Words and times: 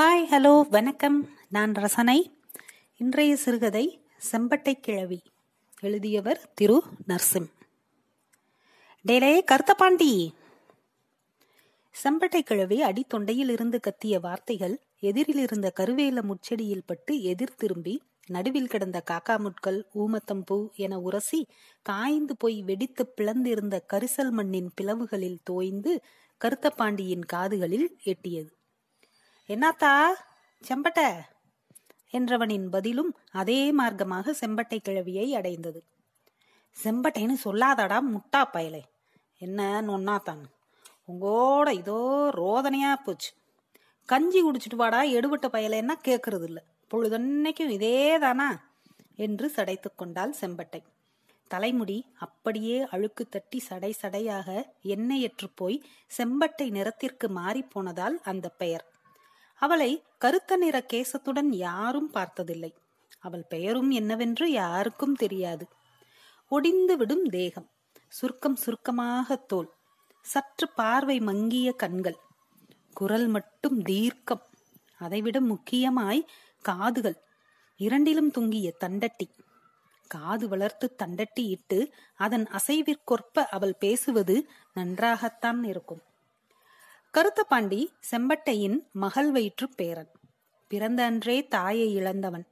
Hi 0.00 0.26
hello 0.30 0.68
வணக்கம். 0.68 1.28
நான் 1.48 1.74
ரசனை. 1.74 2.38
இன்றைய 2.96 3.36
சிறுகதை 3.36 4.00
செம்பட்டை 4.32 4.72
கிழவி. 4.72 5.22
எழுதியவர் 5.80 6.50
திரு 6.54 6.82
நர்சிம். 7.08 7.50
டேலே 9.06 9.44
கருத்தப்பாண்டி. 9.50 10.30
செம்பட்டை 12.04 12.38
கிழவி 12.38 12.82
அடித்தொண்டையில் 12.82 13.50
இருந்து 13.50 13.80
கத்திய 13.80 14.20
வார்த்தைகள் 14.20 14.80
எதிரில் 15.00 15.38
இருந்த 15.38 15.72
கருவேல 15.80 16.22
முச்செடியில் 16.22 16.82
பட்டு 16.86 17.22
எதிர் 17.22 17.54
திரும்பி 17.54 18.02
நடுவில் 18.26 18.68
கிடந்த 18.68 19.02
காக்கா 19.10 19.38
முட்கள் 19.38 19.86
ஊமத்தம்பூ 19.94 20.74
என 20.74 20.98
உரசி 20.98 21.46
காய்ந்து 21.82 22.36
போய் 22.36 22.62
வெடித்து 22.62 23.12
பிளந்திருந்த 23.16 23.80
கரிசல் 23.92 24.30
மண்ணின் 24.30 24.70
பிளவுகளில் 24.80 25.38
தோய்ந்து 25.42 26.00
கருத்தப்பாண்டியின் 26.44 27.24
காதுகளில் 27.32 27.96
எட்டியது. 28.04 28.58
என்னாத்தா? 29.52 30.06
செம்பட்ட? 30.60 31.28
என்றவனின் 32.12 32.68
பதிலும் 32.68 33.16
அதே 33.32 33.72
மார்க்கமாக 33.72 34.34
செம்பட்டை 34.40 34.78
கிழவியை 34.88 35.30
அடைந்தது. 35.30 35.84
செம்பட்டைன்னு 36.84 37.36
சொல்லாதடா 37.44 38.00
முட்டா 38.12 38.44
பயலே. 38.52 38.82
என்ன 39.38 39.82
நொன்னாத்தான்? 39.82 40.42
உங்கோட 41.08 41.70
இதோ 41.70 42.30
ரோதனையா 42.34 42.92
போச்சு. 43.04 43.32
கஞ்சி 44.06 44.42
குடிச்சிட்டு 44.42 44.74
வாடா 44.74 45.02
எடுபட்ட 45.02 45.48
பயலேன்னா 45.48 45.92
கேட்கறது 46.04 46.42
இல்ல 46.42 46.64
பொழுதன்னைக்கும் 46.90 47.68
இதே 47.68 48.18
தானா 48.18 48.70
என்று 49.16 49.50
சடைத்து 49.50 49.94
கொண்டாள் 49.94 50.34
செம்பட்டை. 50.40 50.82
தலைமுடி 51.48 52.06
அப்படியே 52.14 52.80
அழுக்கு 52.82 53.28
தட்டி 53.28 53.58
சடை 53.58 53.94
சடையாக 54.02 54.64
எண்ணெயற்று 54.84 55.48
போய் 55.54 55.82
செம்பட்டை 56.18 56.70
நிறத்திற்கு 56.70 57.28
மாறிப்போனதால் 57.28 58.18
அந்த 58.22 58.48
பெயர். 58.48 58.89
அவளை 59.60 59.90
கருத்த 60.18 60.56
நிற 60.56 60.76
கேசத்துடன் 60.92 61.50
யாரும் 61.66 62.10
பார்த்ததில்லை. 62.10 62.72
அவள் 63.18 63.44
பெயரும் 63.48 63.90
என்னவென்று 63.90 64.46
யாருக்கும் 64.52 65.14
தெரியாது. 65.14 65.64
ஒடிந்து 66.50 66.94
விடும் 66.96 67.24
தேகம் 67.24 67.68
சுருக்கம் 68.08 68.56
சுருக்கமாக 68.56 69.36
தோல் 69.36 69.70
சற்று 70.26 70.66
பார்வை 70.74 71.16
மங்கிய 71.20 71.68
கண்கள் 71.72 72.18
குரல் 72.92 73.26
மட்டும் 73.26 73.78
தீர்க்கம் 73.82 74.44
அதைவிட 74.98 75.40
முக்கியமாய் 75.40 76.22
காதுகள் 76.64 77.18
இரண்டிலும் 77.80 78.30
தொங்கிய 78.30 78.68
தண்டட்டி. 78.84 79.26
காது 80.10 80.46
வளர்த்து 80.48 80.86
தண்டட்டி 81.02 81.44
இட்டு 81.54 81.78
அதன் 82.16 82.46
அசைவிற்கொற்ப 82.58 83.44
அவள் 83.50 83.76
பேசுவது 83.78 84.36
நன்றாகத்தான் 84.74 85.62
இருக்கும். 85.64 86.02
கருத்தபாண்டி 87.16 87.86
செம்பட்டையின் 88.10 88.78
மகள் 88.92 89.30
வயிற்று 89.30 89.68
பேரன். 89.68 90.10
பிறந்த 90.68 91.04
அன்றே 91.04 91.48
தாயை 91.48 91.94
இழந்தவன். 91.94 92.46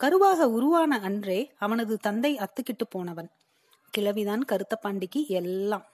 கருவாக 0.00 0.40
உருவான 0.40 1.00
அன்றே 1.00 1.52
அவனது 1.58 1.96
தந்தை 1.96 2.36
அத்துக்கிட்டு 2.36 2.86
போனவன். 2.88 3.30
கிழவிதான் 3.98 4.40
கருத்தபாண்டிக்கு 4.52 5.26
எல்லாம். 5.26 5.86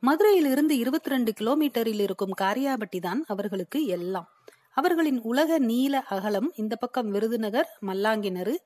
மதுரையில் 0.00 0.44
இருந்து 0.44 0.78
இருபத்தி 0.78 1.10
ரெண்டு 1.10 1.32
கிலோமீட்டரில் 1.40 2.00
இருக்கும் 2.00 2.34
காரியாபட்டி 2.40 3.00
தான் 3.00 3.24
அவர்களுக்கு 3.26 3.86
எல்லாம். 3.86 4.28
அவர்களின் 4.70 5.20
உலக 5.20 5.58
நீல 5.58 6.00
அகலம் 6.00 6.52
இந்த 6.54 6.76
பக்கம் 6.76 7.10
விருதுநகர் 7.10 7.78
மல்லாங்கிணறு 7.86 8.56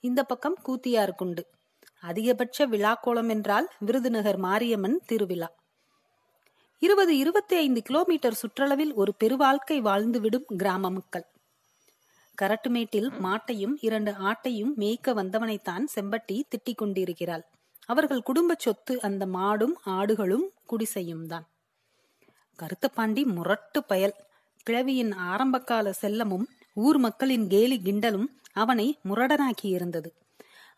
இந்த 0.00 0.22
பக்கம் 0.22 0.58
கூத்தியாருக்குண்டு 0.68 1.40
அதிகபட்ச 2.00 2.66
விழாக்கோலம் 2.66 3.28
என்றால் 3.28 3.68
விருதுநகர் 3.78 4.36
மாரியம்மன் 4.36 5.00
திருவிழா. 5.06 5.58
இருபது 6.82 7.18
இருபத்தி 7.18 7.56
ஐந்து 7.56 7.82
கிலோமீட்டர் 7.82 8.38
சுற்றளவில் 8.42 8.92
ஒரு 8.94 9.14
பெருவாழ்க்கை 9.24 9.80
வாழ்ந்துவிடும் 9.80 10.44
கிராம 10.56 10.90
மக்கள் 10.90 11.26
கரட்டுமேட்டில் 12.42 13.10
மாட்டையும் 13.22 13.74
இரண்டு 13.80 14.12
ஆட்டையும் 14.12 14.72
மேய்க்க 14.76 15.14
வந்தவனைத்தான் 15.14 15.84
செம்பட்டி 15.94 16.42
திட்டிக் 16.48 16.76
கொண்டிருக்கிறாள் 16.76 17.44
அவர்கள் 17.86 18.22
குடும்ப 18.22 18.54
சொத்து 18.58 19.00
அந்த 19.00 19.26
மாடும் 19.26 19.74
ஆடுகளும் 19.86 20.46
குடிசையும் 20.66 21.26
தான் 21.26 21.48
கருத்தப்பாண்டி 22.58 23.24
முரட்டு 23.24 23.84
பயல். 23.84 24.14
கிழவியின் 24.62 25.12
ஆரம்பகால 25.12 25.92
செல்லமும் 26.02 26.44
ஊர் 26.74 26.98
மக்களின் 26.98 27.46
கேலி 27.46 27.80
கிண்டலும் 27.84 28.26
அவனை 28.52 28.98
முரடனாக்கி 29.08 29.62
இருந்தது 29.62 30.14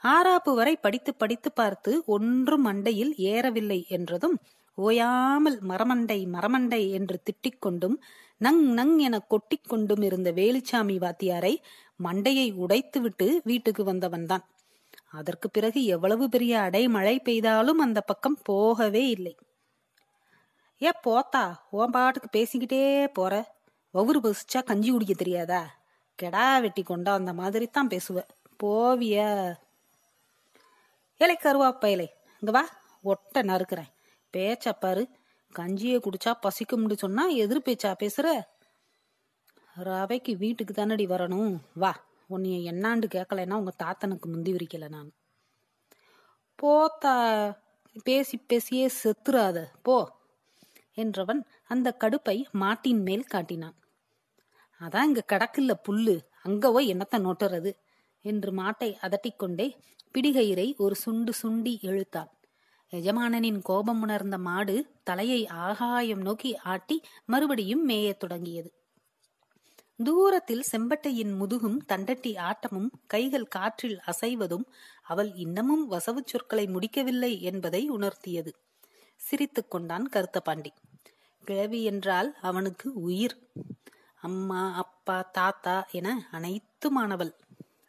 ஆறாப்பு 0.02 0.54
வரை 0.54 0.76
படித்து 0.76 1.14
படித்து 1.14 1.52
பார்த்து 1.52 2.02
ஒன்றும் 2.06 2.66
மண்டையில் 2.66 3.12
ஏறவில்லை 3.16 3.86
என்றதும் 3.86 4.41
ஓயாமல் 4.75 5.60
மரமண்டை 5.69 6.27
மரமண்டை 6.27 6.91
என்று 6.91 7.22
திட்டிக் 7.22 7.59
கொண்டும் 7.59 8.03
நங் 8.37 8.62
நங் 8.72 8.99
என 8.99 9.19
கொட்டிக் 9.19 9.69
கொண்டும் 9.69 10.03
இருந்த 10.03 10.33
வேலுச்சாமி 10.33 10.97
வாத்தியாரை 10.99 11.56
மண்டையை 12.05 12.47
உடைத்துவிட்டு 12.55 13.41
வீட்டுக்கு 13.44 13.84
வந்தவன்தான். 13.84 14.44
அதற்கு 15.10 15.50
பிறகு 15.50 15.84
எவ்வளவு 15.84 16.28
பெரிய 16.28 16.59
அடைமழை 16.59 17.19
பெய்தாலும் 17.25 17.81
அந்த 17.81 18.00
பக்கம் 18.00 18.38
போகவே 18.43 19.09
இல்லை. 19.09 19.37
ஏ 20.83 20.91
போத்தா 21.06 21.54
உன் 21.71 21.91
பாட்டுக்கு 21.91 22.28
பேசிக்கிட்டே 22.39 23.09
போற. 23.12 23.54
ஒவ்வொரு 23.91 24.21
பசிச்சா 24.21 24.65
கஞ்சி 24.65 24.91
குடிக்க 24.91 25.15
தெரியாதா? 25.15 25.62
கெடா 26.22 26.60
வெட்டி 26.60 26.83
கொண்டா 26.83 27.12
அந்த 27.15 27.33
மாதிரி 27.33 27.66
தான் 27.66 27.89
பேசுவ. 27.89 28.21
போவிய. 28.62 29.16
இலை 31.16 31.39
கருவாப்பையலை 31.43 32.09
இங்க 32.41 32.50
வா 32.50 32.69
ஒட்ட 33.03 33.43
நறுக்கிறேன். 33.43 33.91
பேச்சா 34.34 34.72
பாரு. 34.81 35.03
கஞ்சியை 35.54 35.98
குடிச்சா 35.98 36.32
பசிக்கும்னு 36.43 36.97
சொன்னா 36.97 37.28
எதிர் 37.28 37.66
பேச்சா 37.66 37.91
பேசுற? 37.98 38.26
ரவைக்கு 39.76 40.37
வீட்டுக்கு 40.37 40.72
தானடி 40.75 41.06
வரணும். 41.06 41.60
வா 41.75 41.93
உன்னைய 42.31 42.59
என்னாண்டு 42.72 43.06
கேட்கலைன்னா 43.15 43.53
உங்க 43.53 43.72
தாத்தனுக்கு 43.82 44.26
முந்தி 44.26 44.53
விரிக்கல 44.53 44.88
நான். 44.88 45.10
போத்தா 46.59 47.15
பேசி 48.03 48.37
பேசியே 48.37 48.91
செத்துறாத 49.03 49.59
போ 49.82 49.97
என்றவன் 50.97 51.41
அந்த 51.65 51.97
கடுப்பை 52.00 52.37
மாட்டின் 52.53 53.03
மேல் 53.03 53.25
காட்டினான். 53.25 53.76
அதான் 54.81 55.03
இங்க 55.03 55.22
கடக்கில்ல 55.32 55.72
புல்லு 55.88 56.16
அங்க 56.42 56.72
போய் 56.72 56.94
என்னத்த 56.94 57.19
நோட்டுறது? 57.19 57.72
என்று 58.25 58.50
மாட்டை 58.53 58.91
அதட்டிக்கொண்டே 59.00 59.66
பிடிகயிரை 60.12 60.75
ஒரு 60.76 60.94
சுண்டு 60.94 61.32
சுண்டி 61.42 61.78
இழுத்தான் 61.81 62.31
எஜமானனின் 62.92 63.62
கோபம் 63.62 64.03
உணர்ந்த 64.03 64.38
மாடு 64.38 64.86
தலையை 65.03 65.47
ஆகாயம் 65.47 66.20
நோக்கி 66.20 66.56
ஆட்டி 66.56 67.00
மறுபடியும் 67.25 67.88
மேயத் 67.88 68.19
தொடங்கியது. 68.19 68.70
தூரத்தில் 69.97 70.64
செம்பட்டையின் 70.72 71.32
முதுகும் 71.41 71.78
தண்டட்டி 71.88 72.36
ஆட்டமும் 72.36 72.91
கைகள் 73.06 73.48
காற்றில் 73.48 74.00
அசைவதும் 74.06 74.64
அவள் 75.03 75.34
இன்னமும் 75.34 75.91
வசவு 75.91 76.20
சொற்களை 76.25 76.66
முடிக்கவில்லை 76.66 77.42
என்பதை 77.42 77.91
உணர்த்தியது. 77.91 78.53
சிரித்துக் 79.16 79.70
கொண்டான் 79.70 80.09
கருத்தபாண்டி 80.12 80.72
கிழவி 81.44 81.84
என்றால் 81.84 82.36
அவனுக்கு 82.41 82.92
உயிர். 82.92 83.36
அம்மா 84.20 84.74
அப்பா 84.74 85.30
தாத்தா 85.32 85.86
என 85.91 86.28
அனைத்துமானவள். 86.32 87.32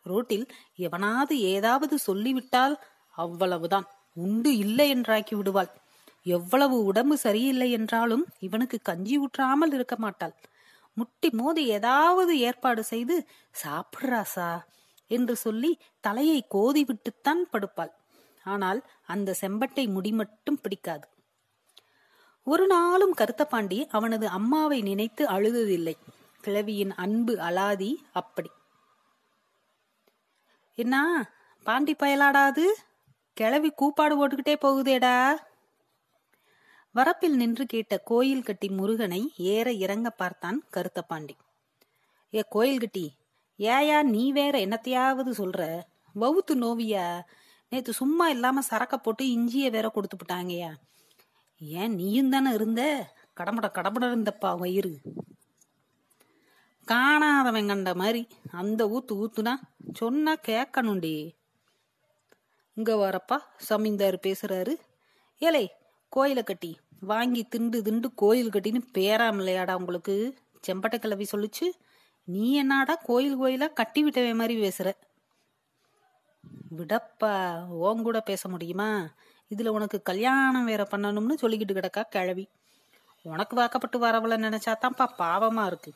ரோட்டில் 0.04 0.48
எவனாவது 0.76 1.40
ஏதாவது 1.40 1.98
சொல்லிவிட்டால் 1.98 2.84
அவ்வளவுதான். 3.16 3.88
உண்டு 4.14 4.58
இல்லை 4.58 4.96
என்றாக்கி 4.96 5.36
விடுவாள். 5.36 5.72
எவ்வளவு 6.24 6.84
உடம்பு 6.84 7.18
சரியில்லை 7.18 7.72
என்றாலும் 7.72 8.26
இவனுக்கு 8.40 8.80
கஞ்சி 8.82 9.20
ஊற்றாமல் 9.20 9.74
இருக்க 9.74 9.96
மாட்டாள். 9.96 10.36
முட்டி 10.94 11.30
மோதி 11.30 11.66
ஏதாவது 11.68 12.40
ஏற்பாடு 12.40 12.84
செய்து 12.84 13.28
சாப்பிடுறாசா 13.64 14.62
என்று 15.08 15.36
சொல்லி 15.36 15.80
தலையை 16.00 16.46
கோதி 16.48 16.84
விட்டுத்தான் 16.84 17.44
படுப்பாள். 17.52 17.92
ஆனால் 18.44 18.80
அந்த 19.06 19.36
செம்பட்டை 19.42 19.86
முடி 19.88 20.12
மட்டும் 20.12 20.62
பிடிக்காது. 20.62 21.08
ஒரு 22.44 22.68
நாளும் 22.68 23.14
கருத்தப்பாண்டி 23.18 23.88
அவனது 23.90 24.28
அம்மாவை 24.28 24.82
நினைத்து 24.82 25.28
அழுததில்லை. 25.28 25.96
கிழவியின் 26.42 26.94
அன்பு 26.96 27.36
அலாதி 27.36 27.96
அப்படி. 28.14 28.50
என்ன? 30.76 30.96
பாண்டி 31.64 31.96
பயலாடாது? 32.00 32.66
கிளவி 33.38 33.70
கூப்பாடு 33.70 34.14
போட்டுக்கிட்டே 34.18 34.56
போகுதேடா. 34.62 35.36
வரப்பில் 36.96 37.36
நின்று 37.36 37.66
கேட்ட 37.66 37.98
கோயில் 37.98 38.44
கட்டி 38.44 38.70
முருகனை 38.70 39.34
ஏற 39.38 39.72
இறங்க 39.72 40.10
பார்த்தான் 40.10 40.64
கருத்தப்பாண்டி. 40.74 41.36
ஏ 42.34 42.44
கோயில் 42.50 42.80
கட்டி 42.80 43.06
ஏயா 43.58 44.04
நீ 44.04 44.32
வேற 44.32 44.60
என்னத்தையாவது 44.60 45.32
சொல்ற? 45.42 45.82
வவுத்து 46.16 46.54
நோவியா? 46.54 47.22
நேத்து 47.70 47.94
சும்மா 47.94 48.30
இல்லாம 48.30 48.62
சரக்க 48.70 48.96
போட்டு 48.96 49.26
இஞ்சிய 49.32 49.70
வேற 49.70 49.90
கொடுத்து 49.90 50.18
விட்டாங்கயா 50.18 50.72
ஏன் 51.60 51.94
நீயும் 51.94 52.30
தானே 52.30 52.52
இருந்த? 52.54 52.82
கடம்பட 53.34 53.68
கடம்பட 53.70 54.06
இருந்தப்பா 54.06 54.58
வயிறு. 54.58 54.94
காணாதவன் 56.88 57.68
கண்ட 57.68 57.96
மாதிரி 57.96 58.28
அந்த 58.52 58.82
ஊத்து 58.86 59.14
ஊத்துனா 59.14 59.54
சொன்னா 59.94 60.34
கேட்கணும்டி 60.48 61.16
இங்க 62.76 62.96
வரப்பா 62.96 63.38
சமீந்தார் 63.70 64.18
பேசுறாரு. 64.28 64.76
ஏலே 65.40 65.68
கோயிலை 66.10 66.44
கட்டி 66.44 66.78
வாங்கி 67.00 67.44
திண்டு 67.44 67.82
திண்டு 67.82 68.14
கோயில் 68.14 68.50
கட்டின்னு 68.50 68.82
பேராமலையாடா 68.94 69.74
உங்களுக்கு. 69.74 70.38
செம்பட்டை 70.68 71.00
கிளவி 71.00 71.28
சொல்லுச்சு. 71.32 71.72
நீ 72.24 72.54
என்னடா 72.54 72.96
கோயில் 72.96 73.42
கோயிலா 73.42 73.74
கட்டி 73.74 74.08
விட்டவே 74.08 74.36
மாதிரி 74.36 74.62
பேசுற? 74.62 74.94
விடப்பா 76.78 77.68
ஓன் 77.68 78.02
கூட 78.02 78.22
பேச 78.22 78.50
முடியுமா? 78.50 79.10
இதுல 79.56 79.68
உனக்கு 79.68 80.02
கல்யாணம் 80.02 80.66
வேற 80.66 80.88
பண்ணணும்னு 80.92 81.34
சொல்லிக்கிட்டு 81.42 81.74
கிடக்கா 81.74 82.04
கிழவி. 82.10 82.48
உனக்கு 83.22 83.56
வாக்கப்பட்டு 83.56 84.00
வரவள 84.00 84.38
நினைச்சாதான்ப்பா 84.38 85.06
பாவமா 85.18 85.66
இருக்கு. 85.66 85.94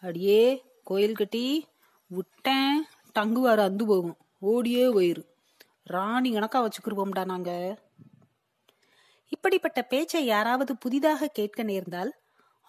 அடியே 0.00 0.64
கோயில் 0.84 1.16
கட்டி 1.16 1.66
விட்டேன் 2.06 2.86
டங்குவாரு 3.14 3.58
அந்து 3.58 3.86
போகும். 3.86 4.16
ஓடியே 4.42 4.88
வயிறு 4.88 5.22
ராணி 5.84 6.32
கணக்கா 6.32 6.58
வச்சுக்கிருவோம்டா 6.64 7.24
நாங்க. 7.24 7.50
இப்படிப்பட்ட 9.28 9.82
பேச்சை 9.82 10.26
யாராவது 10.26 10.76
புதிதாக 10.76 11.26
கேட்க 11.28 11.62
நேர்ந்தால் 11.62 12.12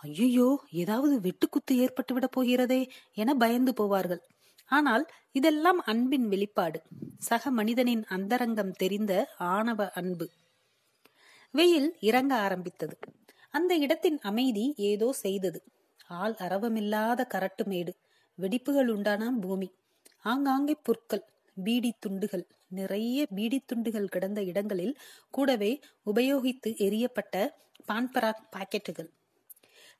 ஐயோ 0.03 0.61
ஏதாவது 0.71 1.19
வெட்டுக்குத்து 1.19 1.73
ஏற்பட்டு 1.75 2.13
விட 2.13 2.27
போகிறதே 2.27 2.89
என 3.13 3.35
பயந்து 3.35 3.73
போவார்கள். 3.77 4.21
ஆனால் 4.65 5.05
இதெல்லாம் 5.31 5.79
அன்பின் 5.79 6.27
வெளிப்பாடு. 6.27 6.79
சக 7.17 7.51
மனிதனின் 7.51 8.03
அந்தரங்கம் 8.07 8.71
தெரிந்த 8.71 9.13
ஆணவ 9.37 9.89
அன்பு. 9.89 10.27
வெயில் 11.51 11.97
இறங்க 11.99 12.35
ஆரம்பித்தது. 12.35 12.97
அந்த 13.49 13.75
இடத்தின் 13.75 14.19
அமைதி 14.21 14.73
ஏதோ 14.77 15.13
செய்தது. 15.13 15.63
ஆள் 16.07 16.35
அரவமில்லாத 16.39 17.25
கரட்டு 17.33 17.65
மேடு. 17.65 17.93
வெடிப்புகள் 18.37 18.87
உண்டான 18.87 19.31
பூமி. 19.31 19.69
ஆங்காங்கே 20.25 20.75
புற்கள். 20.83 21.25
பீடி 21.63 21.93
துண்டுகள். 21.99 22.45
நிறைய 22.67 23.27
பீடி 23.35 23.59
துண்டுகள் 23.65 24.07
கிடந்த 24.07 24.43
இடங்களில் 24.43 24.97
கூடவே 25.29 25.79
உபயோகித்து 26.05 26.67
எரியப்பட்ட 26.67 27.49
பான்பராக் 27.87 28.43
பாக்கெட்டுகள். 28.51 29.09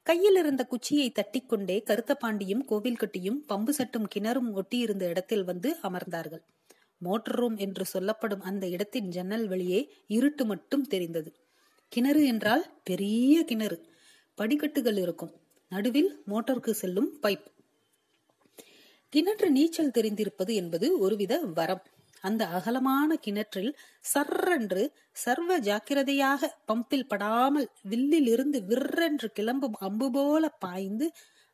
கையில் 0.03 0.35
இருந்த 0.35 0.65
குச்சியை 0.65 1.11
தட்டிக்கொண்டே 1.11 1.83
கருத்த 1.83 2.17
பாண்டியும் 2.21 2.65
கோவில் 2.65 2.95
கட்டியும் 2.95 3.45
பம்பு 3.49 3.69
சட்டும் 3.69 4.07
கிணறும் 4.15 4.51
ஒட்டியிருந்த 4.53 5.01
இடத்தில் 5.01 5.43
வந்து 5.43 5.77
அமர்ந்தார்கள். 5.83 6.43
மோட்டர் 6.97 7.35
ரூம் 7.35 7.57
என்று 7.57 7.85
சொல்லப்படும் 7.85 8.41
அந்த 8.41 8.67
இடத்தின் 8.67 9.07
ஜன்னல் 9.07 9.47
வழியே 9.47 9.93
இருட்டு 10.07 10.45
மட்டும் 10.45 10.83
தெரிந்தது. 10.83 11.35
கிணறு 11.87 12.25
என்றால் 12.25 12.79
பெரிய 12.83 13.43
கிணறு. 13.43 13.77
படிக்கட்டுகள் 14.35 14.97
இருக்கும். 14.97 15.31
நடுவில் 15.69 16.21
மோட்டருக்கு 16.27 16.71
செல்லும் 16.71 17.17
பைப். 17.21 17.45
கிணற்று 19.13 19.47
நீச்சல் 19.49 19.95
தெரிந்திருப்பது 19.95 20.53
என்பது 20.53 20.99
ஒருவித 20.99 21.33
வரம். 21.57 21.83
அந்த 22.23 22.43
அகலமான 22.47 23.15
கிணற்றில் 23.15 23.71
சர்ரென்று 24.13 24.83
சர்வ 25.11 25.57
ஜாக்கிரதையாக 25.59 26.49
பம்பில் 26.67 27.07
படாமல் 27.07 27.67
வில்லில் 27.81 28.27
இருந்து 28.27 28.59
விற்றென்று 28.61 29.27
கிளம்பும் 29.33 29.77
அம்பு 29.79 30.11
போல 30.11 30.49
பாய்ந்து 30.65 31.07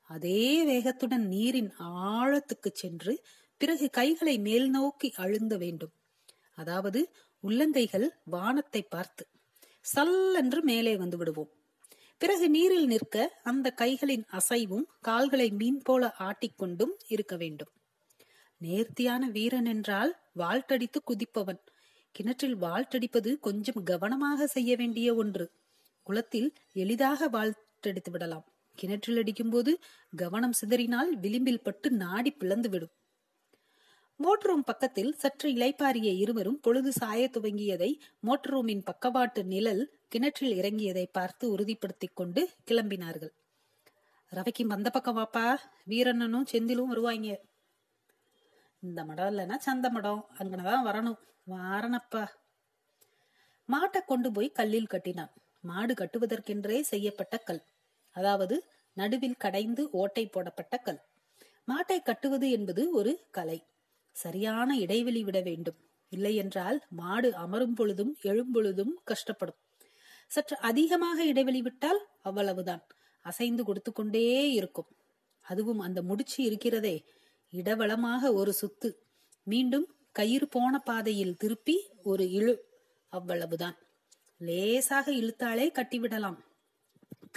அதே 0.10 0.64
வேகத்துடன் 0.66 1.26
நீரின் 1.28 1.72
ஆழத்துக்கு 2.14 2.72
சென்று 2.74 3.14
பிறகு 3.62 3.88
கைகளை 3.90 4.36
மேல் 4.40 4.68
நோக்கி 4.70 5.10
அழுந்த 5.16 5.54
வேண்டும். 5.58 5.94
அதாவது 6.56 7.00
உள்ளங்கைகள் 7.44 8.08
வானத்தை 8.26 8.82
பார்த்து 8.90 9.24
சல்லென்று 9.86 10.62
மேலே 10.62 10.94
வந்து 10.98 11.18
விடுவோம். 11.18 11.52
பிறகு 12.18 12.50
நீரில் 12.50 12.86
நிற்க 12.86 13.16
அந்த 13.44 13.74
கைகளின் 13.78 14.24
அசைவும் 14.30 14.86
கால்களை 15.02 15.52
மீன் 15.52 15.82
போல 15.84 16.14
ஆட்டிக்கொண்டும் 16.20 16.94
இருக்க 17.08 17.36
வேண்டும். 17.36 17.72
நேர்த்தியான 18.58 19.30
வீரன் 19.30 19.66
என்றால் 19.66 20.12
வாழ்த்தடித்து 20.36 21.00
குதிப்பவன். 21.06 21.62
கிணற்றில் 22.12 22.58
வாழ்த்தடிப்பது 22.58 23.40
கொஞ்சம் 23.40 23.84
கவனமாக 23.84 24.48
செய்ய 24.48 24.76
வேண்டிய 24.76 25.16
ஒன்று. 25.16 25.52
குளத்தில் 26.04 26.54
எளிதாக 26.74 27.30
வாழ்த்தடித்து 27.30 28.12
விடலாம். 28.12 28.46
கிணற்றில் 28.78 29.18
அடிக்கும்போது 29.18 29.80
கவனம் 30.16 30.54
சிதறினால் 30.54 31.12
விளிம்பில் 31.20 31.64
பட்டு 31.64 31.92
நாடி 31.92 32.32
பிளந்து 32.32 32.70
விடும். 32.70 32.94
மோட்ரூம் 34.24 34.28
ரூம் 34.28 34.64
பக்கத்தில் 34.64 35.14
சற்று 35.14 35.50
இலைப்பாரிய 35.50 36.18
இருவரும் 36.18 36.60
பொழுது 36.60 36.92
சாய 36.92 37.30
துவங்கியதை 37.34 38.00
மோட்ரூமின் 38.28 38.48
ரூமின் 38.48 38.84
பக்கவாட்டு 38.84 39.44
நிழல் 39.44 40.00
கிணற்றில் 40.08 40.62
இறங்கியதை 40.62 41.06
பார்த்து 41.12 41.50
உறுதிப்படுத்திக் 41.50 42.16
கொண்டு 42.16 42.50
கிளம்பினார்கள். 42.72 43.30
ரவைக்கும் 44.32 44.68
வந்த 44.68 44.90
பக்கம் 44.90 45.18
வாப்பா. 45.18 45.58
வீரண்ணனும் 45.86 46.46
செந்திலும் 46.52 46.86
வருவாங்க 46.86 47.42
இந்த 48.80 49.06
மடம் 49.06 49.38
இல்லைன்னா 49.38 49.56
சந்த 49.56 49.90
மடம். 49.90 50.30
அங்கனதான் 50.38 50.86
வரணும். 50.86 51.18
வாரணப்பா. 51.50 52.28
மாட்டை 53.68 54.02
கொண்டு 54.06 54.32
போய் 54.32 54.50
கல்லில் 54.50 54.88
கட்டினான். 54.88 55.34
மாடு 55.62 55.94
கட்டுவதற்கென்றே 55.94 56.82
செய்யப்பட்ட 56.82 57.38
கல். 57.38 57.64
அதாவது 58.12 58.64
நடுவில் 58.94 59.38
கடைந்து 59.38 59.90
ஓட்டை 59.90 60.28
போடப்பட்ட 60.28 60.78
கல். 60.78 61.00
மாட்டை 61.68 62.04
கட்டுவது 62.04 62.52
என்பது 62.52 62.92
ஒரு 62.92 63.20
கலை. 63.32 63.64
சரியான 64.16 64.78
இடைவெளி 64.78 65.24
விட 65.24 65.42
வேண்டும். 65.42 65.76
இல்லை 66.10 66.36
என்றால் 66.36 66.82
மாடு 66.90 67.36
அமரும் 67.36 67.74
பொழுதும் 67.74 68.18
எழும்பொழுதும் 68.24 68.94
கஷ்டப்படும். 69.06 69.60
சற்று 70.28 70.58
அதிகமாக 70.58 71.26
இடைவெளி 71.26 71.62
விட்டால் 71.62 72.08
அவ்வளவுதான். 72.22 72.84
அசைந்து 73.22 73.64
கொடுத்து 73.64 73.92
கொண்டே 73.92 74.52
இருக்கும். 74.52 74.88
அதுவும் 75.42 75.80
அந்த 75.80 76.02
முடிச்சு 76.02 76.44
இருக்கிறதே. 76.44 77.06
இடவளமாக 77.54 78.34
ஒரு 78.34 78.54
சுத்து. 78.62 78.90
மீண்டும் 79.44 79.88
கயிறு 80.12 80.48
போன 80.48 80.80
பாதையில் 80.80 81.38
திருப்பி 81.38 81.76
ஒரு 82.04 82.24
இழு. 82.24 82.54
அவ்வளவுதான். 83.10 83.78
லேசாக 84.38 85.12
இழுத்தாலே 85.12 85.68
கட்டிவிடலாம். 85.72 86.38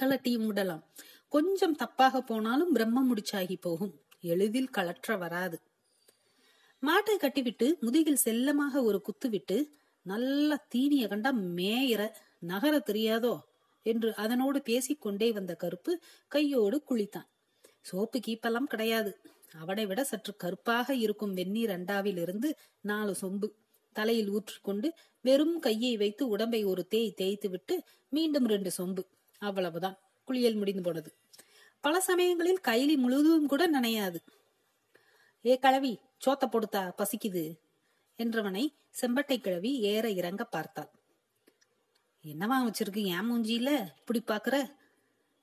கலட்டியும் 0.00 0.46
விடலாம் 0.46 0.84
கொஞ்சம் 1.28 1.76
தப்பாக 1.76 2.18
போனாலும் 2.18 2.72
பிரம்ம 2.72 2.98
முடிச்சாகி 3.08 3.56
போகும். 3.60 3.94
எளிதில் 4.20 4.70
கலற்ற 4.70 5.16
வராது. 5.16 5.58
மாட்டை 6.86 7.16
கட்டிவிட்டு 7.16 7.76
முதுகில் 7.80 8.16
செல்லமாக 8.16 8.82
ஒரு 8.82 9.02
குத்துவிட்டு 9.02 9.64
நல்ல 10.02 10.66
தீனிய 10.68 11.08
கண்டா 11.08 11.32
மேயிற 11.32 12.10
நகர 12.38 12.82
தெரியாதோ? 12.86 13.40
என்று 13.82 14.14
அதனோடு 14.14 14.62
பேசிக்கொண்டே 14.62 15.32
வந்த 15.32 15.54
கருப்பு 15.54 16.00
கையோடு 16.28 16.82
குளித்தான். 16.90 17.28
சோப்பு 17.80 18.20
கீப்பெல்லாம் 18.26 18.62
கிடையாது. 18.62 19.20
அவனை 19.58 19.86
விட 19.86 20.04
சற்று 20.04 20.36
கருப்பாக 20.36 20.94
இருக்கும் 20.94 21.34
வெந்நீர் 21.34 21.70
அண்டாவிலிருந்து 21.70 22.54
நாலு 22.80 23.14
சொம்பு. 23.20 23.52
தலையில் 23.92 24.30
ஊற்றிக்கொண்டு 24.30 24.88
வெறும் 25.20 25.58
கையை 25.58 25.96
வைத்து 25.96 26.28
உடம்பை 26.28 26.64
ஒரு 26.64 26.86
தேய் 26.86 27.12
தேய்த்து 27.12 27.50
விட்டு 27.50 27.82
மீண்டும் 28.08 28.46
ரெண்டு 28.46 28.70
சொம்பு. 28.78 29.04
அவ்வளவுதான். 29.38 29.98
குளியல் 30.24 30.54
முடிந்து 30.54 30.82
போனது. 30.82 31.14
பல 31.80 32.00
சமயங்களில் 32.00 32.60
கைலி 32.68 32.96
முழுவதும் 32.96 33.46
கூட 33.46 33.70
நனையாது. 33.70 34.16
ஏ 35.44 35.58
கலவி 35.58 35.98
சோத்த 36.22 36.44
பொடுத்தா 36.44 36.82
பசிக்குது? 36.98 37.44
என்றவனை 38.18 38.64
செம்பட்டை 39.00 39.36
கிழவி 39.36 39.72
ஏற 39.92 40.10
இறங்க 40.10 40.44
பார்த்தாள். 40.44 40.90
என்னவா 42.24 42.56
வச்சிருக்கு 42.66 43.02
ஏன் 43.14 43.28
மூஞ்சியில? 43.30 43.70
இப்படி 43.98 44.20
பாக்குற 44.26 44.56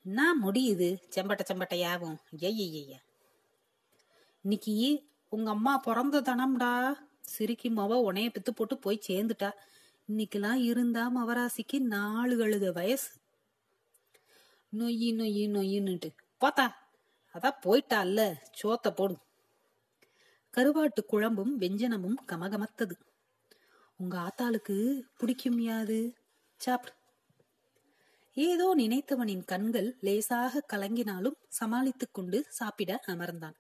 என்ன 0.06 0.22
முடியுது 0.44 0.90
செம்பட்டை 1.16 1.44
செம்பட்டையாவும். 1.48 2.18
ஐய 2.40 3.02
இன்னைக்கு 4.46 4.74
உங்க 5.30 5.50
அம்மா 5.50 5.78
பிறந்த 5.78 6.22
தனம்டா. 6.22 6.74
சிரிக்கி 7.22 7.70
மவ 7.70 7.98
உனைய 8.10 8.28
பித்து 8.30 8.52
போட்டு 8.52 8.78
போய் 8.78 9.06
சேர்ந்துட்டா. 9.08 9.50
இன்னைக்கெல்லாம் 10.10 10.60
இருந்தா 10.62 11.04
மவராசிக்கு 11.18 11.80
நாலு 11.80 12.34
கழுத 12.38 12.72
வயசு. 12.72 13.08
நொய்யி 14.74 15.10
நொய்யி 15.16 15.44
நொய்யின்னுட்டு 15.50 16.10
போத்தா 16.42 16.66
அதான் 17.36 17.62
போயிட்டா 17.62 18.02
இல்ல 18.02 18.22
சோத்த 18.62 18.90
போடு. 18.92 19.16
கருவாட்டு 20.58 21.04
குழம்பும் 21.12 21.60
வெஞ்சனமும் 21.60 22.16
கமகமத்தது. 22.28 22.92
உங்க 23.98 24.18
ஆத்தாளுக்கு 24.18 25.02
பிடிக்கும் 25.18 25.60
யாது? 25.60 26.16
சாப்பிடு. 26.58 26.96
ஏதோ 28.34 28.76
நினைத்தவனின் 28.78 29.46
கண்கள் 29.46 29.98
லேசாக 30.00 30.66
கலங்கினாலும் 30.74 31.36
சமாளித்துக் 31.48 32.14
கொண்டு 32.14 32.46
சாப்பிட 32.50 33.04
அமர்ந்தான். 33.08 33.54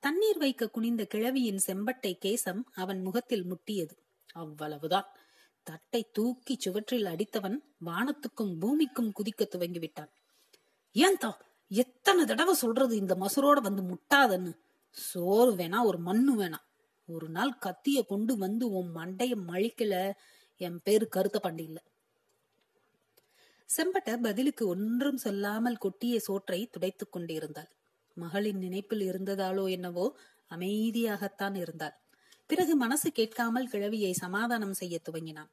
தண்ணீர் 0.00 0.38
வைக்க 0.38 0.68
குனிந்த 0.68 1.04
கிழவியின் 1.04 1.60
செம்பட்டை 1.66 2.16
கேசம் 2.18 2.64
அவன் 2.74 3.02
முகத்தில் 3.02 3.44
முட்டியது. 3.44 3.90
அவ்வளவுதான். 4.32 5.06
தட்டை 5.62 6.10
தூக்கி 6.12 6.56
சுவற்றில் 6.58 7.04
அடித்தவன் 7.04 7.58
வானத்துக்கும் 7.84 8.58
பூமிக்கும் 8.58 9.12
குதிக்க 9.12 9.42
துவங்கிவிட்டான். 9.42 10.10
ஏன்தா 10.94 11.32
எத்தனை 11.68 12.24
தடவை 12.24 12.54
சொல்றது 12.54 12.96
இந்த 12.96 13.14
மசுரோட 13.14 13.60
வந்து 13.60 13.82
முட்டாதன்னு? 13.82 14.68
சோறு 14.90 15.56
வேணா 15.56 15.84
ஒரு 15.84 15.98
மண்ணு 15.98 16.42
வேணாம் 16.42 16.66
ஒரு 17.06 17.28
நாள் 17.28 17.58
கத்திய 17.66 18.06
கொண்டு 18.06 18.36
வந்து 18.36 18.70
உன் 18.70 18.94
மண்டைய 18.94 19.34
மழிக்கல. 19.48 20.12
என் 20.56 20.80
பேரு 20.84 21.08
கருத்த 21.08 21.38
பண்டி 21.38 21.68
செம்பட்ட 23.68 24.16
பதிலுக்கு 24.16 24.66
ஒன்றும் 24.66 25.16
சொல்லாமல் 25.16 25.76
கொட்டிய 25.76 26.16
சோற்றை 26.16 26.66
துடைத்துக் 26.66 27.12
கொண்டிருந்தாள். 27.12 27.70
மகளின் 28.14 28.58
நினைப்பில் 28.58 29.00
இருந்ததாலோ 29.00 29.70
என்னவோ 29.70 30.16
அமைதியாகத்தான் 30.50 31.56
இருந்தாள். 31.56 31.96
பிறகு 32.46 32.76
மனசு 32.76 33.12
கேட்காமல் 33.12 33.68
கிழவியை 33.68 34.12
சமாதானம் 34.12 34.72
செய்ய 34.72 35.00
துவங்கினான். 35.10 35.50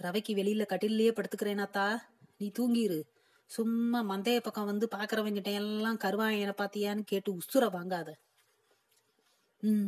ரவைக்கு 0.00 0.28
வெளியில 0.28 0.66
கட்டிலேயே 0.66 1.12
படுத்துக்கிறேனாத்தா. 1.12 1.98
நீ 2.36 2.50
தூங்கிரு. 2.58 3.02
சும்மா 3.50 4.02
மந்தைய 4.02 4.40
பக்கம் 4.40 4.64
வந்து 4.64 4.88
பாக்குறவங்கிட்ட 4.90 5.52
எல்லாம் 5.52 5.96
கருவாயனை 5.96 6.52
பாத்தியான்னு 6.52 7.02
கேட்டு 7.02 7.32
உசுர 7.32 7.60
வாங்காத. 7.60 8.12
ம். 9.60 9.86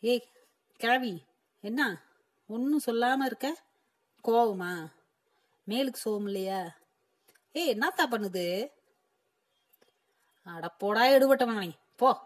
ஏய் 0.00 0.28
கிழவி 0.76 1.24
என்ன? 1.60 2.04
ஒன்னும் 2.46 2.80
சொல்லாம 2.86 3.24
இருக்க? 3.24 3.62
கோவமா? 4.24 4.92
மேலுக்கு 5.68 5.92
சோகம் 5.92 6.24
இல்லையா? 6.24 6.76
ஏய் 7.52 7.78
என்னத்தா 7.78 8.06
பண்ணுது? 8.10 8.68
அடப்போடா 10.46 11.16
எடுபட்டவனே. 11.16 11.72
போ. 11.96 12.18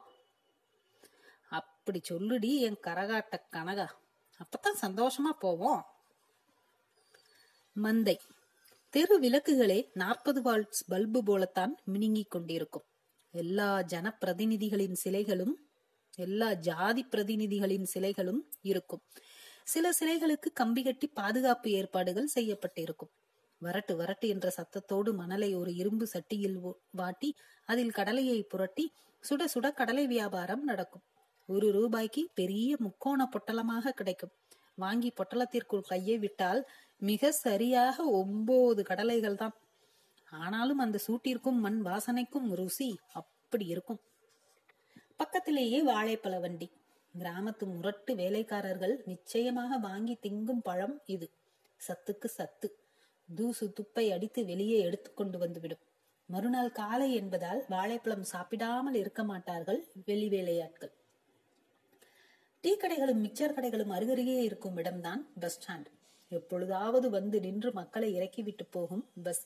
அப்படி 1.49 2.01
சொல்லுடி 2.09 2.59
என் 2.59 2.79
கரகாட்ட 2.83 3.43
கனகா. 3.53 3.89
அப்பதான் 4.39 4.83
சந்தோஷமா 4.83 5.31
போவோம். 5.39 5.87
மந்தை. 7.83 8.21
தெரு 8.93 9.17
விளக்குகளே 9.21 9.77
நாற்பது 9.93 10.41
வால்ட்ஸ் 10.43 10.85
பல்பு 10.89 11.23
போலத்தான் 11.23 11.73
மினுங்கிக் 11.93 12.29
கொண்டிருக்கும். 12.29 12.85
எல்லா 13.35 13.67
ஜனப்பிரதிநிதிகளின் 13.83 14.97
சிலைகளும் 15.05 15.53
எல்லா 16.17 16.53
ஜாதி 16.53 17.03
பிரதிநிதிகளின் 17.05 17.87
சிலைகளும் 17.95 18.41
இருக்கும். 18.61 19.03
சில 19.65 19.91
சிலைகளுக்கு 20.01 20.49
கம்பி 20.55 20.83
கட்டி 20.83 21.07
பாதுகாப்பு 21.07 21.71
ஏற்பாடுகள் 21.71 22.33
செய்யப்பட்டிருக்கும். 22.35 23.13
வரட்டு 23.63 23.95
வரட்டு 24.01 24.27
என்ற 24.29 24.53
சத்தத்தோடு 24.57 25.13
மணலை 25.13 25.55
ஒரு 25.55 25.75
இரும்பு 25.75 26.09
சட்டியில் 26.15 26.59
வாட்டி 26.91 27.31
அதில் 27.65 27.91
கடலையை 27.91 28.43
புரட்டி 28.43 28.87
சுட 29.23 29.45
சுட 29.55 29.73
கடலை 29.73 30.07
வியாபாரம் 30.07 30.65
நடக்கும். 30.65 31.03
ஒரு 31.49 31.73
ரூபாய்க்கு 31.73 32.31
பெரிய 32.35 32.77
முக்கோண 32.79 33.29
பொட்டலமாக 33.35 33.91
கிடைக்கும். 33.91 34.35
வாங்கி 34.75 35.13
பொட்டலத்திற்குள் 35.13 35.89
கையை 35.89 36.19
விட்டால் 36.19 36.61
மிக 36.99 37.33
சரியாக 37.33 38.05
ஒன்பது 38.05 38.83
கடலைகள் 38.83 39.35
தான். 39.35 39.55
ஆனாலும் 40.29 40.79
அந்த 40.79 40.99
சூட்டிற்கும் 41.07 41.61
மண் 41.61 41.87
வாசனைக்கும் 41.87 42.49
ருசி 42.53 42.99
அப்படி 43.13 43.67
இருக்கும். 43.67 44.01
பக்கத்திலேயே 45.17 45.83
வாழைப்பழ 45.83 46.41
வண்டி. 46.41 46.71
கிராமத்து 47.15 47.65
முரட்டு 47.67 48.15
வேலைக்காரர்கள் 48.15 49.03
நிச்சயமாக 49.05 49.79
வாங்கி 49.79 50.19
திங்கும் 50.23 50.63
பழம் 50.63 51.01
இது. 51.07 51.31
சத்துக்கு 51.81 52.25
சத்து. 52.25 52.69
தூசு 53.29 53.73
துப்பை 53.81 54.13
அடித்து 54.13 54.45
வெளியே 54.45 54.79
எடுத்துக்கொண்டு 54.79 55.39
வந்துவிடும். 55.39 55.83
மறுநாள் 56.27 56.71
காலை 56.71 57.15
என்பதால் 57.15 57.65
வாழைப்பழம் 57.69 58.23
சாப்பிடாமல் 58.23 58.95
இருக்க 58.95 59.25
மாட்டார்கள் 59.25 59.89
வெளி 60.05 60.29
வேலையாட்கள். 60.29 60.93
டீ 62.61 62.77
கடைகளும் 62.77 63.23
மிக்சர் 63.25 63.57
கடைகளும் 63.57 63.95
அருகருகே 63.97 64.39
இருக்கும் 64.43 64.77
இடம்தான் 64.77 65.29
பஸ் 65.41 65.59
ஸ்டாண்ட். 65.59 65.89
எப்பொழுதாவது 66.31 67.11
வந்து 67.11 67.41
நின்று 67.41 67.71
மக்களை 67.73 68.09
இறக்கிவிட்டு 68.15 68.65
போகும் 68.67 69.05
பஸ். 69.23 69.45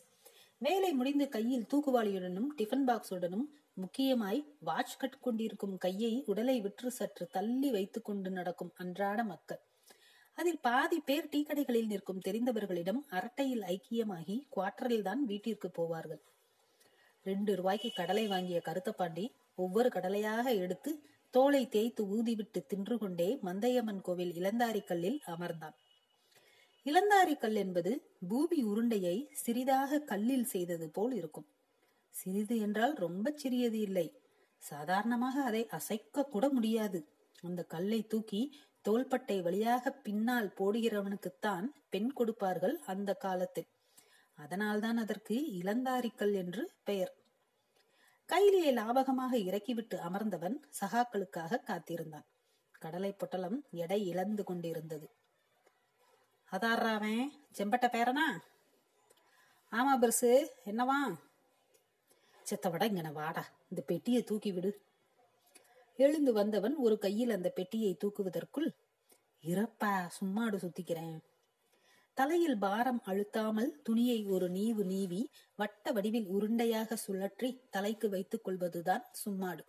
வேலை 0.59 0.93
முடிந்து 0.93 1.29
கையில் 1.29 1.69
தூக்குவாளியுடனும் 1.73 2.49
டிஃபன் 2.59 2.87
பாக்ஸுடனும் 2.89 3.47
முக்கியமாய் 3.75 4.41
வாட்ச் 4.61 4.97
கட் 4.97 5.21
கொண்டிருக்கும் 5.21 5.77
கையை 5.77 6.23
உடலை 6.27 6.61
விற்று 6.61 6.91
சற்று 6.91 7.27
தள்ளி 7.27 7.71
வைத்துக் 7.71 8.05
கொண்டு 8.05 8.31
நடக்கும் 8.31 8.73
அன்றாட 8.75 9.25
மக்கள். 9.25 9.61
அதில் 10.39 10.61
பாதி 10.61 10.99
பேர் 11.01 11.29
டீ 11.29 11.41
கடைகளில் 11.43 11.87
நிற்கும் 11.87 12.21
தெரிந்தவர்களிடம் 12.27 13.01
அரட்டையில் 13.11 13.65
ஐக்கியமாகி 13.75 14.37
குவார்டரில் 14.57 15.03
தான் 15.03 15.25
வீட்டிற்கு 15.25 15.69
போவார்கள். 15.79 16.23
ரெண்டு 17.27 17.57
ரூபாய்க்கு 17.57 17.91
கடலை 17.95 18.27
வாங்கிய 18.27 18.61
கருத்தப்பாண்டி 18.65 19.25
ஒவ்வொரு 19.55 19.89
கடலையாக 19.89 20.47
எடுத்து 20.55 20.93
தோலை 21.31 21.69
தேய்த்து 21.69 22.03
ஊதிவிட்டு 22.15 22.61
தின்று 22.67 22.99
கொண்டே 22.99 23.39
மந்தையம்மன் 23.43 24.01
கோவில் 24.01 24.33
இளந்தாரி 24.33 24.85
கல்லில் 24.85 25.21
அமர்ந்தான். 25.27 25.77
இளந்தாரி 26.87 27.39
கல் 27.39 27.55
என்பது 27.55 27.91
பூமி 28.29 28.65
உருண்டையை 28.65 29.29
சிறிதாக 29.33 29.99
கல்லில் 29.99 30.45
செய்தது 30.45 30.91
போல் 30.91 31.13
இருக்கும். 31.13 31.47
சிறிது 32.11 32.59
என்றால் 32.59 32.95
ரொம்ப 32.95 33.33
சிறியது 33.37 33.81
இல்லை. 33.81 34.07
சாதாரணமாக 34.59 35.43
அதை 35.43 35.67
அசைக்க 35.69 36.25
கூட 36.25 36.49
முடியாது. 36.49 37.01
அந்த 37.43 37.63
கல்லை 37.65 38.07
தூக்கி 38.07 38.43
தோள்பட்டை 38.83 39.43
வழியாக 39.43 39.91
பின்னால் 39.91 40.51
போடுகிறவனுக்குத்தான் 40.59 41.67
பெண் 41.89 42.13
கொடுப்பார்கள் 42.13 42.77
அந்த 42.87 43.15
காலத்தில். 43.15 43.69
அதனால்தான் 44.35 44.97
அதற்கு 44.97 45.35
இளந்தாரிக்கல் 45.35 46.35
என்று 46.35 46.63
பெயர். 46.85 47.15
கையிலேயே 48.29 48.73
லாபகமாக 48.73 49.33
இறக்கிவிட்டு 49.39 49.97
அமர்ந்தவன் 49.99 50.61
சகாக்களுக்காக 50.81 51.63
காத்திருந்தான். 51.65 52.27
கடலை 52.73 53.13
பொட்டலம் 53.13 53.59
எடை 53.71 54.07
இழந்து 54.07 54.45
கொண்டிருந்தது. 54.45 55.07
அதாராவன் 56.53 57.33
செம்பட்ட 57.53 57.87
பேரனா? 57.87 58.25
ஆமா 59.73 59.93
பெருசு. 60.01 60.47
என்னவா? 60.65 61.17
செத்த 62.43 62.69
இங்க 62.69 62.89
இங்கன 62.89 63.13
வாடா. 63.13 63.45
இந்த 63.69 63.83
பெட்டியை 63.83 64.23
தூக்கி 64.23 64.53
விடு. 64.53 64.83
எழுந்து 65.97 66.33
வந்தவன் 66.33 66.75
ஒரு 66.75 66.99
கையில் 66.99 67.31
அந்த 67.31 67.49
பெட்டியை 67.49 67.97
தூக்குவதற்குள் 67.97 68.69
இறப்பா 69.43 70.07
சும்மாடு 70.07 70.59
சுத்திக்கிறேன். 70.59 71.19
தலையில் 72.15 72.59
பாரம் 72.59 73.03
அழுத்தாமல் 73.05 73.83
துணியை 73.83 74.25
ஒரு 74.25 74.49
நீவு 74.49 74.85
நீவி 74.85 75.31
வட்ட 75.57 75.93
வடிவில் 75.93 76.29
உருண்டையாக 76.29 76.97
சுழற்றி 77.07 77.69
தலைக்கு 77.71 78.09
வைத்துக் 78.09 78.45
கொள்வதுதான் 78.45 79.05
சும்மாடு. 79.13 79.65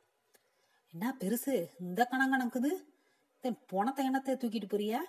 என்ன 0.94 1.18
பெருசு? 1.20 1.70
இந்த 1.80 2.10
கணங்கணக்குது 2.12 2.72
போனத்தை 3.72 4.04
எண்ணத்தை 4.04 4.36
தூக்கிட்டு 4.36 4.70
போறியா? 4.70 5.00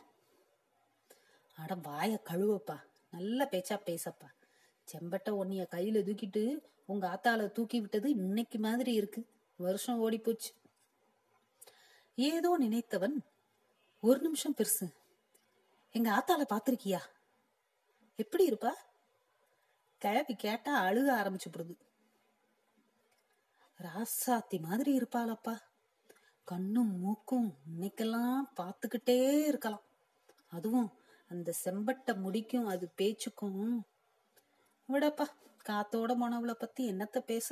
அட 1.55 1.75
வாய 1.75 2.21
கழுவப்பா. 2.25 2.81
நல்ல 3.11 3.49
பேச்சா 3.51 3.81
பேசப்பா. 3.85 4.29
செம்பட்ட 4.85 5.31
உன்னைய 5.31 5.67
கையில 5.71 5.99
தூக்கிட்டு 6.03 6.65
உங்க 6.87 7.07
ஆத்தால 7.09 7.53
தூக்கி 7.53 7.81
விட்டது 7.81 8.11
இன்னைக்கு 8.11 8.59
மாதிரி 8.59 8.93
இருக்கு. 8.93 9.27
வருஷம் 9.57 9.99
ஓடி 9.99 10.19
போச்சு. 10.19 10.53
ஏதோ 12.15 12.57
நினைத்தவன் 12.59 13.23
ஒரு 14.01 14.21
நிமிஷம் 14.21 14.55
பெருசு. 14.57 14.93
எங்க 15.93 16.11
ஆத்தால 16.11 16.53
பாத்திருக்கியா 16.53 17.01
எப்படி 18.17 18.49
இருப்பா? 18.51 18.73
கிளப்பி 19.99 20.35
கேட்டா 20.35 20.85
அழுக 20.85 21.11
ஆரம்பிச்சு 21.23 21.49
போடுது. 21.51 21.77
ராசாத்தி 23.79 24.61
மாதிரி 24.61 24.99
இருப்பாளப்பா. 24.99 25.61
கண்ணும் 26.45 26.99
மூக்கும் 26.99 27.55
இன்னைக்கெல்லாம் 27.71 28.41
பார்த்துக்கிட்டே 28.57 29.45
இருக்கலாம். 29.45 29.83
அதுவும் 30.51 30.93
அந்த 31.35 31.53
செம்பட்ட 31.65 32.15
முடிக்கும் 32.15 32.67
அது 32.67 32.87
பேச்சுக்கும். 32.97 33.69
விடப்பா 34.89 35.27
காத்தோட 35.69 36.13
போனவளை 36.23 36.55
பத்தி 36.55 36.83
என்னத்த 36.93 37.19
பேச? 37.27 37.49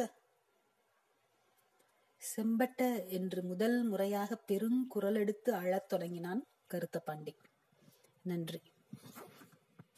செம்பட்ட 2.22 2.80
என்று 3.08 3.40
முதல் 3.42 3.78
முறையாக 3.82 4.38
பெருங்குரல் 4.48 5.16
எடுத்து 5.16 5.50
அழத் 5.54 5.88
தொடங்கினான் 5.88 6.42
கருத்த 6.66 6.98
பாண்டி 6.98 7.34
நன்றி. 8.24 8.60